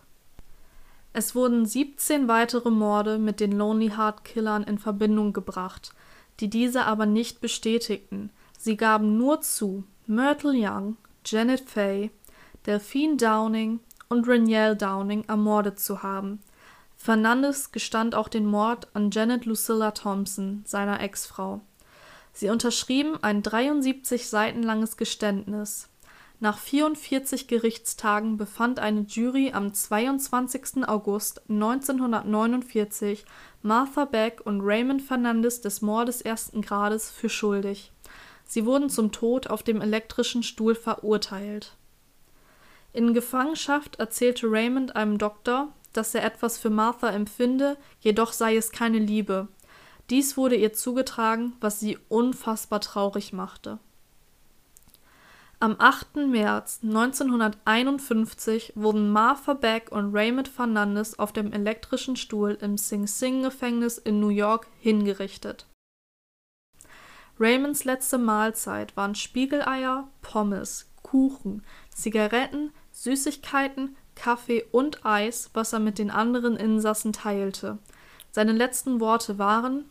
Es 1.12 1.35
wurden 1.35 1.64
17 1.64 2.26
weitere 2.26 2.71
Morde 2.71 3.18
mit 3.18 3.38
den 3.38 3.52
Lonely 3.52 3.90
Heart 3.90 4.25
Killern 4.25 4.64
in 4.64 4.78
Verbindung 4.78 5.33
gebracht, 5.33 5.95
die 6.40 6.50
diese 6.50 6.87
aber 6.87 7.06
nicht 7.06 7.40
bestätigten. 7.40 8.30
Sie 8.59 8.76
gaben 8.76 9.16
nur 9.16 9.40
zu, 9.42 9.85
Myrtle 10.06 10.54
Young, 10.54 10.97
Janet 11.26 11.61
Fay, 11.61 12.11
Delphine 12.66 13.16
Downing 13.16 13.80
und 14.09 14.28
Renielle 14.28 14.76
Downing 14.76 15.25
ermordet 15.26 15.80
zu 15.80 16.02
haben. 16.02 16.40
Fernandes 16.97 17.73
gestand 17.73 18.14
auch 18.14 18.28
den 18.28 18.47
Mord 18.47 18.88
an 18.95 19.11
Janet 19.11 19.45
Lucilla 19.45 19.90
Thompson, 19.90 20.62
seiner 20.66 21.00
Ex-Frau. 21.00 21.61
Sie 22.33 22.49
unterschrieben 22.49 23.18
ein 23.23 23.42
73 23.42 24.28
Seiten 24.28 24.62
langes 24.62 24.97
Geständnis. 24.97 25.88
Nach 26.38 26.59
44 26.59 27.49
Gerichtstagen 27.49 28.37
befand 28.37 28.78
eine 28.78 29.00
Jury 29.00 29.52
am 29.52 29.73
22. 29.73 30.87
August 30.87 31.49
1949 31.49 33.25
Martha 33.62 34.04
Beck 34.04 34.42
und 34.45 34.61
Raymond 34.61 35.00
Fernandes 35.00 35.62
des 35.62 35.80
Mordes 35.80 36.21
ersten 36.21 36.61
Grades 36.61 37.11
für 37.11 37.30
schuldig. 37.30 37.90
Sie 38.47 38.65
wurden 38.65 38.88
zum 38.88 39.12
Tod 39.12 39.49
auf 39.49 39.62
dem 39.62 39.81
elektrischen 39.81 40.43
Stuhl 40.43 40.75
verurteilt. 40.75 41.76
In 42.93 43.12
Gefangenschaft 43.12 43.97
erzählte 43.97 44.47
Raymond 44.50 44.97
einem 44.97 45.19
Doktor, 45.19 45.69
dass 45.93 46.15
er 46.15 46.25
etwas 46.25 46.57
für 46.57 46.71
Martha 46.71 47.11
empfinde, 47.11 47.76
jedoch 48.00 48.33
sei 48.33 48.57
es 48.57 48.71
keine 48.71 48.99
Liebe. 48.99 49.49
Dies 50.09 50.37
wurde 50.37 50.55
ihr 50.55 50.73
zugetragen, 50.73 51.55
was 51.61 51.81
sie 51.81 51.99
unfassbar 52.09 52.81
traurig 52.81 53.33
machte. 53.33 53.79
Am 55.59 55.76
8. 55.79 56.17
März 56.29 56.81
1951 56.83 58.75
wurden 58.76 59.11
Martha 59.11 59.55
Beck 59.55 59.91
und 59.91 60.15
Raymond 60.15 60.49
Fernandez 60.49 61.15
auf 61.15 61.33
dem 61.33 61.53
elektrischen 61.53 62.17
Stuhl 62.17 62.59
im 62.61 62.76
Sing 62.76 63.07
Sing 63.07 63.43
Gefängnis 63.43 63.97
in 63.99 64.21
New 64.21 64.29
York 64.29 64.69
hingerichtet. 64.81 65.67
Raymonds 67.38 67.85
letzte 67.85 68.19
Mahlzeit 68.19 68.97
waren 68.97 69.14
Spiegeleier, 69.14 70.09
Pommes, 70.23 70.87
Kuchen, 71.02 71.62
Zigaretten, 71.90 72.73
Süßigkeiten, 72.93 73.97
Kaffee 74.14 74.64
und 74.73 75.05
Eis, 75.05 75.50
was 75.52 75.73
er 75.73 75.81
mit 75.81 75.99
den 75.99 76.11
anderen 76.11 76.57
Insassen 76.57 77.12
teilte. 77.12 77.78
Seine 78.33 78.52
letzten 78.52 79.00
Worte 79.00 79.38
waren 79.38 79.85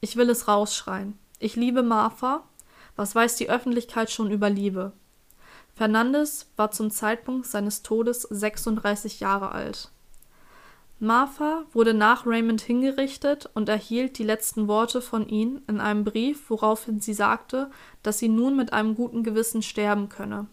Ich 0.00 0.16
will 0.16 0.28
es 0.30 0.46
rausschreien. 0.46 1.18
Ich 1.38 1.56
liebe 1.56 1.82
Martha. 1.82 2.44
Was 2.96 3.14
weiß 3.14 3.36
die 3.36 3.48
Öffentlichkeit 3.48 4.10
schon 4.10 4.30
über 4.30 4.50
Liebe? 4.50 4.92
Fernandes 5.74 6.50
war 6.56 6.70
zum 6.70 6.90
Zeitpunkt 6.90 7.46
seines 7.46 7.82
Todes 7.82 8.22
36 8.22 9.20
Jahre 9.20 9.52
alt. 9.52 9.90
Martha 11.02 11.64
wurde 11.72 11.94
nach 11.94 12.26
Raymond 12.26 12.60
hingerichtet 12.60 13.48
und 13.54 13.70
erhielt 13.70 14.18
die 14.18 14.22
letzten 14.22 14.68
Worte 14.68 15.00
von 15.00 15.26
ihm 15.26 15.62
in 15.66 15.80
einem 15.80 16.04
Brief, 16.04 16.50
woraufhin 16.50 17.00
sie 17.00 17.14
sagte, 17.14 17.70
dass 18.02 18.18
sie 18.18 18.28
nun 18.28 18.54
mit 18.54 18.74
einem 18.74 18.94
guten 18.94 19.22
Gewissen 19.22 19.62
sterben 19.62 20.10
könne. 20.10 20.46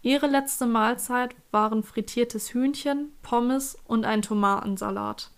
Ihre 0.00 0.28
letzte 0.28 0.64
Mahlzeit 0.64 1.36
waren 1.50 1.82
frittiertes 1.82 2.54
Hühnchen, 2.54 3.12
Pommes 3.20 3.76
und 3.86 4.06
ein 4.06 4.22
Tomatensalat. 4.22 5.30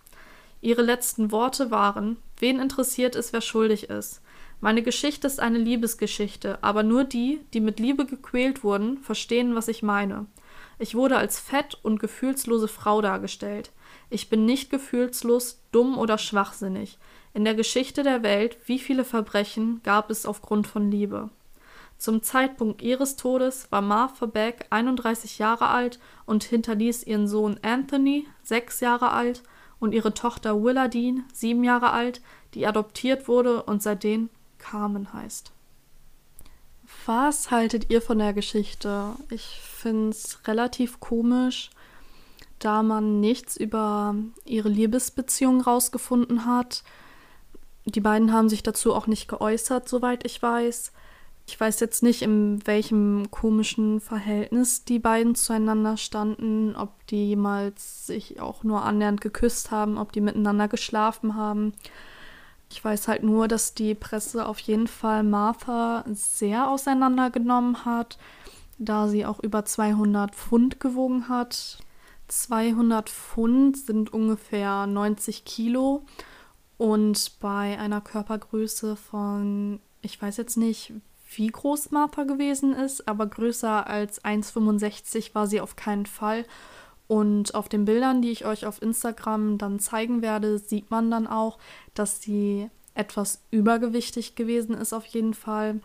Ihre 0.61 0.83
letzten 0.83 1.31
Worte 1.31 1.69
waren: 1.69 2.15
Wen 2.37 2.61
interessiert 2.61 3.17
es, 3.17 3.33
wer 3.33 3.41
schuldig 3.41 3.89
ist? 3.89 4.21
Meine 4.61 4.83
Geschichte 4.83 5.27
ist 5.27 5.41
eine 5.41 5.57
Liebesgeschichte, 5.57 6.59
aber 6.61 6.83
nur 6.83 7.03
die, 7.03 7.41
die 7.53 7.61
mit 7.61 7.79
Liebe 7.79 8.05
gequält 8.05 8.63
wurden, 8.63 8.99
verstehen, 8.99 9.53
was 9.55 9.67
ich 9.67 9.83
meine. 9.83 10.27
Ich 10.77 10.95
wurde 10.95 11.17
als 11.17 11.41
fett 11.41 11.77
und 11.83 11.99
gefühlslose 11.99 12.69
Frau 12.69 13.01
dargestellt. 13.01 13.71
Ich 14.09 14.29
bin 14.29 14.45
nicht 14.45 14.69
gefühlslos, 14.69 15.61
dumm 15.71 15.97
oder 15.97 16.17
schwachsinnig. 16.17 16.97
In 17.33 17.45
der 17.45 17.53
Geschichte 17.53 18.03
der 18.03 18.23
Welt, 18.23 18.57
wie 18.65 18.79
viele 18.79 19.03
Verbrechen 19.03 19.81
gab 19.83 20.09
es 20.09 20.25
aufgrund 20.25 20.67
von 20.67 20.89
Liebe? 20.89 21.29
Zum 21.99 22.23
Zeitpunkt 22.23 22.81
ihres 22.81 23.17
Todes 23.17 23.67
war 23.71 23.81
Martha 23.81 24.25
Beck 24.25 24.65
31 24.69 25.37
Jahre 25.37 25.67
alt 25.67 25.99
und 26.25 26.43
hinterließ 26.43 27.03
ihren 27.03 27.27
Sohn 27.27 27.59
Anthony, 27.61 28.25
sechs 28.41 28.79
Jahre 28.79 29.11
alt, 29.11 29.43
und 29.79 29.93
ihre 29.93 30.13
Tochter 30.13 30.61
Willardine, 30.61 31.23
sieben 31.33 31.63
Jahre 31.63 31.91
alt, 31.91 32.21
die 32.53 32.65
adoptiert 32.65 33.27
wurde 33.27 33.63
und 33.63 33.83
seitdem 33.83 34.29
Carmen 34.57 35.13
heißt. 35.13 35.51
Was 37.05 37.51
haltet 37.51 37.89
ihr 37.89 38.01
von 38.01 38.19
der 38.19 38.33
Geschichte? 38.33 39.13
Ich 39.29 39.61
finde 39.61 40.09
es 40.09 40.39
relativ 40.47 40.99
komisch, 40.99 41.69
da 42.59 42.83
man 42.83 43.19
nichts 43.19 43.57
über 43.57 44.15
ihre 44.45 44.69
Liebesbeziehung 44.69 45.61
rausgefunden 45.61 46.45
hat. 46.45 46.83
Die 47.85 48.01
beiden 48.01 48.33
haben 48.33 48.49
sich 48.49 48.63
dazu 48.63 48.93
auch 48.93 49.07
nicht 49.07 49.27
geäußert, 49.27 49.89
soweit 49.89 50.25
ich 50.25 50.41
weiß. 50.41 50.91
Ich 51.47 51.59
weiß 51.59 51.79
jetzt 51.79 52.03
nicht, 52.03 52.21
in 52.21 52.65
welchem 52.67 53.31
komischen 53.31 54.01
Verhältnis 54.01 54.83
die 54.83 54.99
beiden 54.99 55.33
zueinander 55.33 55.97
standen, 55.97 56.75
ob 56.75 57.07
die 57.07 57.29
jemals 57.29 58.05
sich 58.05 58.39
auch 58.39 58.63
nur 58.63 58.83
annähernd 58.83 59.19
geküsst 59.19 59.71
haben, 59.71 59.97
ob 59.97 60.11
die 60.11 60.21
miteinander 60.21 60.67
geschlafen 60.67 61.35
haben. 61.35 61.73
Ich 62.69 62.83
weiß 62.83 63.07
halt 63.07 63.23
nur, 63.23 63.47
dass 63.47 63.73
die 63.73 63.95
Presse 63.95 64.45
auf 64.45 64.59
jeden 64.59 64.85
Fall 64.85 65.23
Martha 65.23 66.05
sehr 66.11 66.69
auseinandergenommen 66.69 67.83
hat, 67.83 68.19
da 68.77 69.07
sie 69.07 69.25
auch 69.25 69.39
über 69.39 69.65
200 69.65 70.35
Pfund 70.35 70.79
gewogen 70.79 71.29
hat. 71.29 71.79
200 72.31 73.09
Pfund 73.09 73.77
sind 73.77 74.13
ungefähr 74.13 74.87
90 74.87 75.45
Kilo 75.45 76.05
und 76.77 77.39
bei 77.39 77.77
einer 77.77 78.01
Körpergröße 78.01 78.95
von, 78.95 79.79
ich 80.01 80.21
weiß 80.21 80.37
jetzt 80.37 80.55
nicht, 80.55 80.93
wie 81.35 81.47
groß 81.47 81.91
Martha 81.91 82.23
gewesen 82.23 82.73
ist, 82.73 83.07
aber 83.07 83.27
größer 83.27 83.87
als 83.87 84.23
1,65 84.23 85.35
war 85.35 85.47
sie 85.47 85.61
auf 85.61 85.75
keinen 85.75 86.05
Fall. 86.05 86.45
Und 87.07 87.55
auf 87.55 87.69
den 87.69 87.85
Bildern, 87.85 88.21
die 88.21 88.31
ich 88.31 88.45
euch 88.45 88.65
auf 88.65 88.81
Instagram 88.81 89.57
dann 89.57 89.79
zeigen 89.79 90.21
werde, 90.21 90.59
sieht 90.59 90.91
man 90.91 91.09
dann 91.11 91.27
auch, 91.27 91.57
dass 91.93 92.21
sie 92.21 92.69
etwas 92.93 93.41
übergewichtig 93.51 94.35
gewesen 94.35 94.75
ist 94.75 94.93
auf 94.93 95.05
jeden 95.05 95.33
Fall. 95.33 95.81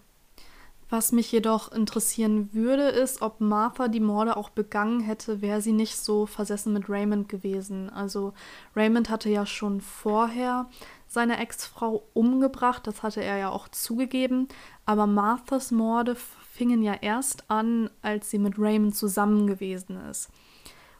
Was 0.90 1.12
mich 1.12 1.32
jedoch 1.32 1.72
interessieren 1.72 2.50
würde, 2.52 2.88
ist, 2.88 3.22
ob 3.22 3.40
Martha 3.40 3.88
die 3.88 4.00
Morde 4.00 4.36
auch 4.36 4.50
begangen 4.50 5.00
hätte, 5.00 5.40
wäre 5.40 5.60
sie 5.60 5.72
nicht 5.72 5.96
so 5.96 6.26
versessen 6.26 6.72
mit 6.72 6.88
Raymond 6.88 7.28
gewesen. 7.28 7.90
Also 7.90 8.34
Raymond 8.76 9.08
hatte 9.08 9.30
ja 9.30 9.46
schon 9.46 9.80
vorher 9.80 10.68
seine 11.08 11.38
Ex-Frau 11.38 12.04
umgebracht, 12.12 12.86
das 12.86 13.02
hatte 13.02 13.22
er 13.22 13.38
ja 13.38 13.50
auch 13.50 13.68
zugegeben, 13.68 14.48
aber 14.84 15.06
Marthas 15.06 15.70
Morde 15.70 16.16
fingen 16.52 16.82
ja 16.82 16.94
erst 16.94 17.50
an, 17.50 17.88
als 18.02 18.30
sie 18.30 18.38
mit 18.38 18.58
Raymond 18.58 18.94
zusammen 18.94 19.46
gewesen 19.46 19.96
ist. 20.10 20.28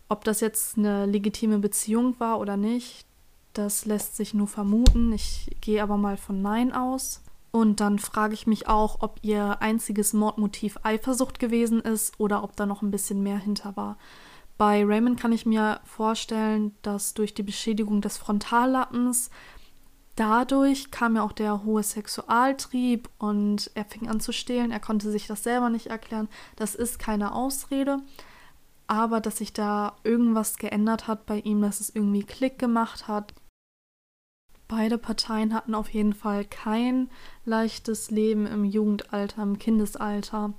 Ob 0.09 0.25
das 0.25 0.40
jetzt 0.40 0.79
eine 0.79 1.07
legitime 1.07 1.59
Beziehung 1.59 2.14
war 2.18 2.38
oder 2.38 2.57
nicht, 2.57 3.07
das 3.53 3.87
lässt 3.87 4.16
sich 4.16 4.35
nur 4.35 4.49
vermuten. 4.49 5.12
Ich 5.12 5.57
gehe 5.61 5.83
aber 5.83 5.97
mal 5.97 6.16
von 6.16 6.42
Nein 6.42 6.73
aus. 6.73 7.23
Und 7.55 7.79
dann 7.79 8.01
frage 8.01 8.35
ich 8.35 8.49
mich 8.49 8.67
auch, 8.67 8.97
ob 8.99 9.21
ihr 9.23 9.62
einziges 9.62 10.12
Mordmotiv 10.12 10.77
Eifersucht 10.83 11.38
gewesen 11.38 11.81
ist 11.81 12.19
oder 12.19 12.43
ob 12.43 12.57
da 12.57 12.67
noch 12.67 12.83
ein 12.83 12.90
bisschen 12.90 13.23
mehr 13.23 13.38
hinter 13.38 13.77
war. 13.77 13.97
Bei 14.59 14.85
Raymond 14.85 15.21
kann 15.21 15.31
ich 15.31 15.47
mir 15.47 15.81
vorstellen, 15.85 16.75
dass 16.83 17.14
durch 17.14 17.33
die 17.33 17.45
Beschädigung 17.45 18.01
des 18.01 18.19
Frontallappens 18.19 19.31
dadurch 20.17 20.90
kam 20.90 21.14
ja 21.14 21.23
auch 21.23 21.31
der 21.31 21.62
hohe 21.62 21.85
Sexualtrieb 21.85 23.09
und 23.19 23.71
er 23.77 23.85
fing 23.85 24.09
an 24.09 24.19
zu 24.19 24.33
stehlen. 24.33 24.73
Er 24.73 24.81
konnte 24.81 25.12
sich 25.12 25.29
das 25.29 25.45
selber 25.45 25.71
nicht 25.71 25.87
erklären. 25.87 26.29
Das 26.57 26.75
ist 26.75 26.99
keine 26.99 27.37
Ausrede 27.37 28.01
aber 28.87 29.21
dass 29.21 29.38
sich 29.38 29.53
da 29.53 29.97
irgendwas 30.05 30.59
geändert 30.59 31.09
hat 31.09 31.27
bei 31.27 31.38
ihm, 31.38 31.62
dass 31.62 31.81
es 31.81 31.95
irgendwie 31.95 32.23
Klick 32.23 32.59
gemacht 32.59 33.09
hat. 33.09 33.33
Beide 34.68 34.98
Parteien 34.98 35.53
hatten 35.53 35.74
auf 35.74 35.90
jeden 35.90 36.14
Fall 36.14 36.44
kein 36.44 37.11
leichtes 37.44 38.11
Leben 38.11 38.46
im 38.46 38.64
Jugendalter, 38.64 39.42
im 39.42 39.59
Kindesalter. 39.59 40.55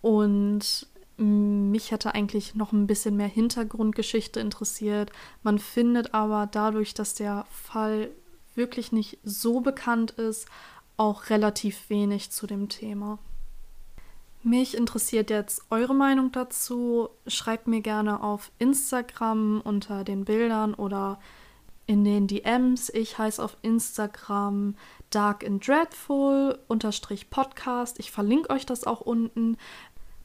Und 0.00 0.86
mich 1.18 1.90
hätte 1.90 2.14
eigentlich 2.14 2.54
noch 2.54 2.72
ein 2.72 2.86
bisschen 2.86 3.16
mehr 3.16 3.28
Hintergrundgeschichte 3.28 4.38
interessiert. 4.38 5.10
Man 5.42 5.58
findet 5.58 6.14
aber 6.14 6.48
dadurch, 6.50 6.94
dass 6.94 7.14
der 7.14 7.44
Fall 7.50 8.10
wirklich 8.54 8.92
nicht 8.92 9.18
so 9.24 9.60
bekannt 9.60 10.12
ist, 10.12 10.46
auch 10.96 11.28
relativ 11.30 11.90
wenig 11.90 12.30
zu 12.30 12.46
dem 12.46 12.68
Thema. 12.68 13.18
Mich 14.44 14.76
interessiert 14.76 15.30
jetzt 15.30 15.62
eure 15.70 15.94
Meinung 15.94 16.30
dazu. 16.30 17.08
Schreibt 17.26 17.66
mir 17.66 17.80
gerne 17.80 18.22
auf 18.22 18.52
Instagram 18.58 19.60
unter 19.60 20.04
den 20.04 20.24
Bildern 20.24 20.74
oder 20.74 21.18
in 21.88 22.04
den 22.04 22.28
DMs. 22.28 22.90
Ich 22.90 23.18
heiße 23.18 23.42
auf 23.42 23.56
Instagram 23.62 24.76
Dark 25.10 25.44
and 25.44 25.66
Dreadful 25.66 26.58
unterstrich 26.68 27.30
Podcast. 27.30 27.98
Ich 27.98 28.12
verlinke 28.12 28.50
euch 28.50 28.66
das 28.66 28.84
auch 28.84 29.00
unten. 29.00 29.56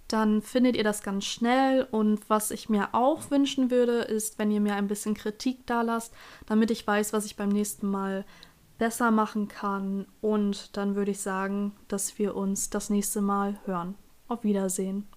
Dann 0.10 0.42
findet 0.42 0.76
ihr 0.76 0.84
das 0.84 1.02
ganz 1.02 1.24
schnell. 1.24 1.88
Und 1.90 2.30
was 2.30 2.52
ich 2.52 2.68
mir 2.68 2.90
auch 2.92 3.32
wünschen 3.32 3.72
würde, 3.72 4.00
ist, 4.02 4.38
wenn 4.38 4.52
ihr 4.52 4.60
mir 4.60 4.76
ein 4.76 4.90
bisschen 4.90 5.16
Kritik 5.16 5.66
da 5.66 5.82
lasst, 5.82 6.14
damit 6.46 6.70
ich 6.70 6.86
weiß, 6.86 7.14
was 7.14 7.26
ich 7.26 7.38
beim 7.38 7.50
nächsten 7.50 7.90
Mal 7.90 8.26
besser 8.78 9.10
machen 9.12 9.48
kann. 9.48 10.06
Und 10.20 10.76
dann 10.76 10.96
würde 10.96 11.12
ich 11.12 11.22
sagen, 11.22 11.72
dass 11.88 12.20
wir 12.20 12.36
uns 12.36 12.70
das 12.72 12.90
nächste 12.90 13.22
Mal 13.22 13.58
hören. 13.66 13.96
Auf 14.28 14.44
Wiedersehen. 14.44 15.08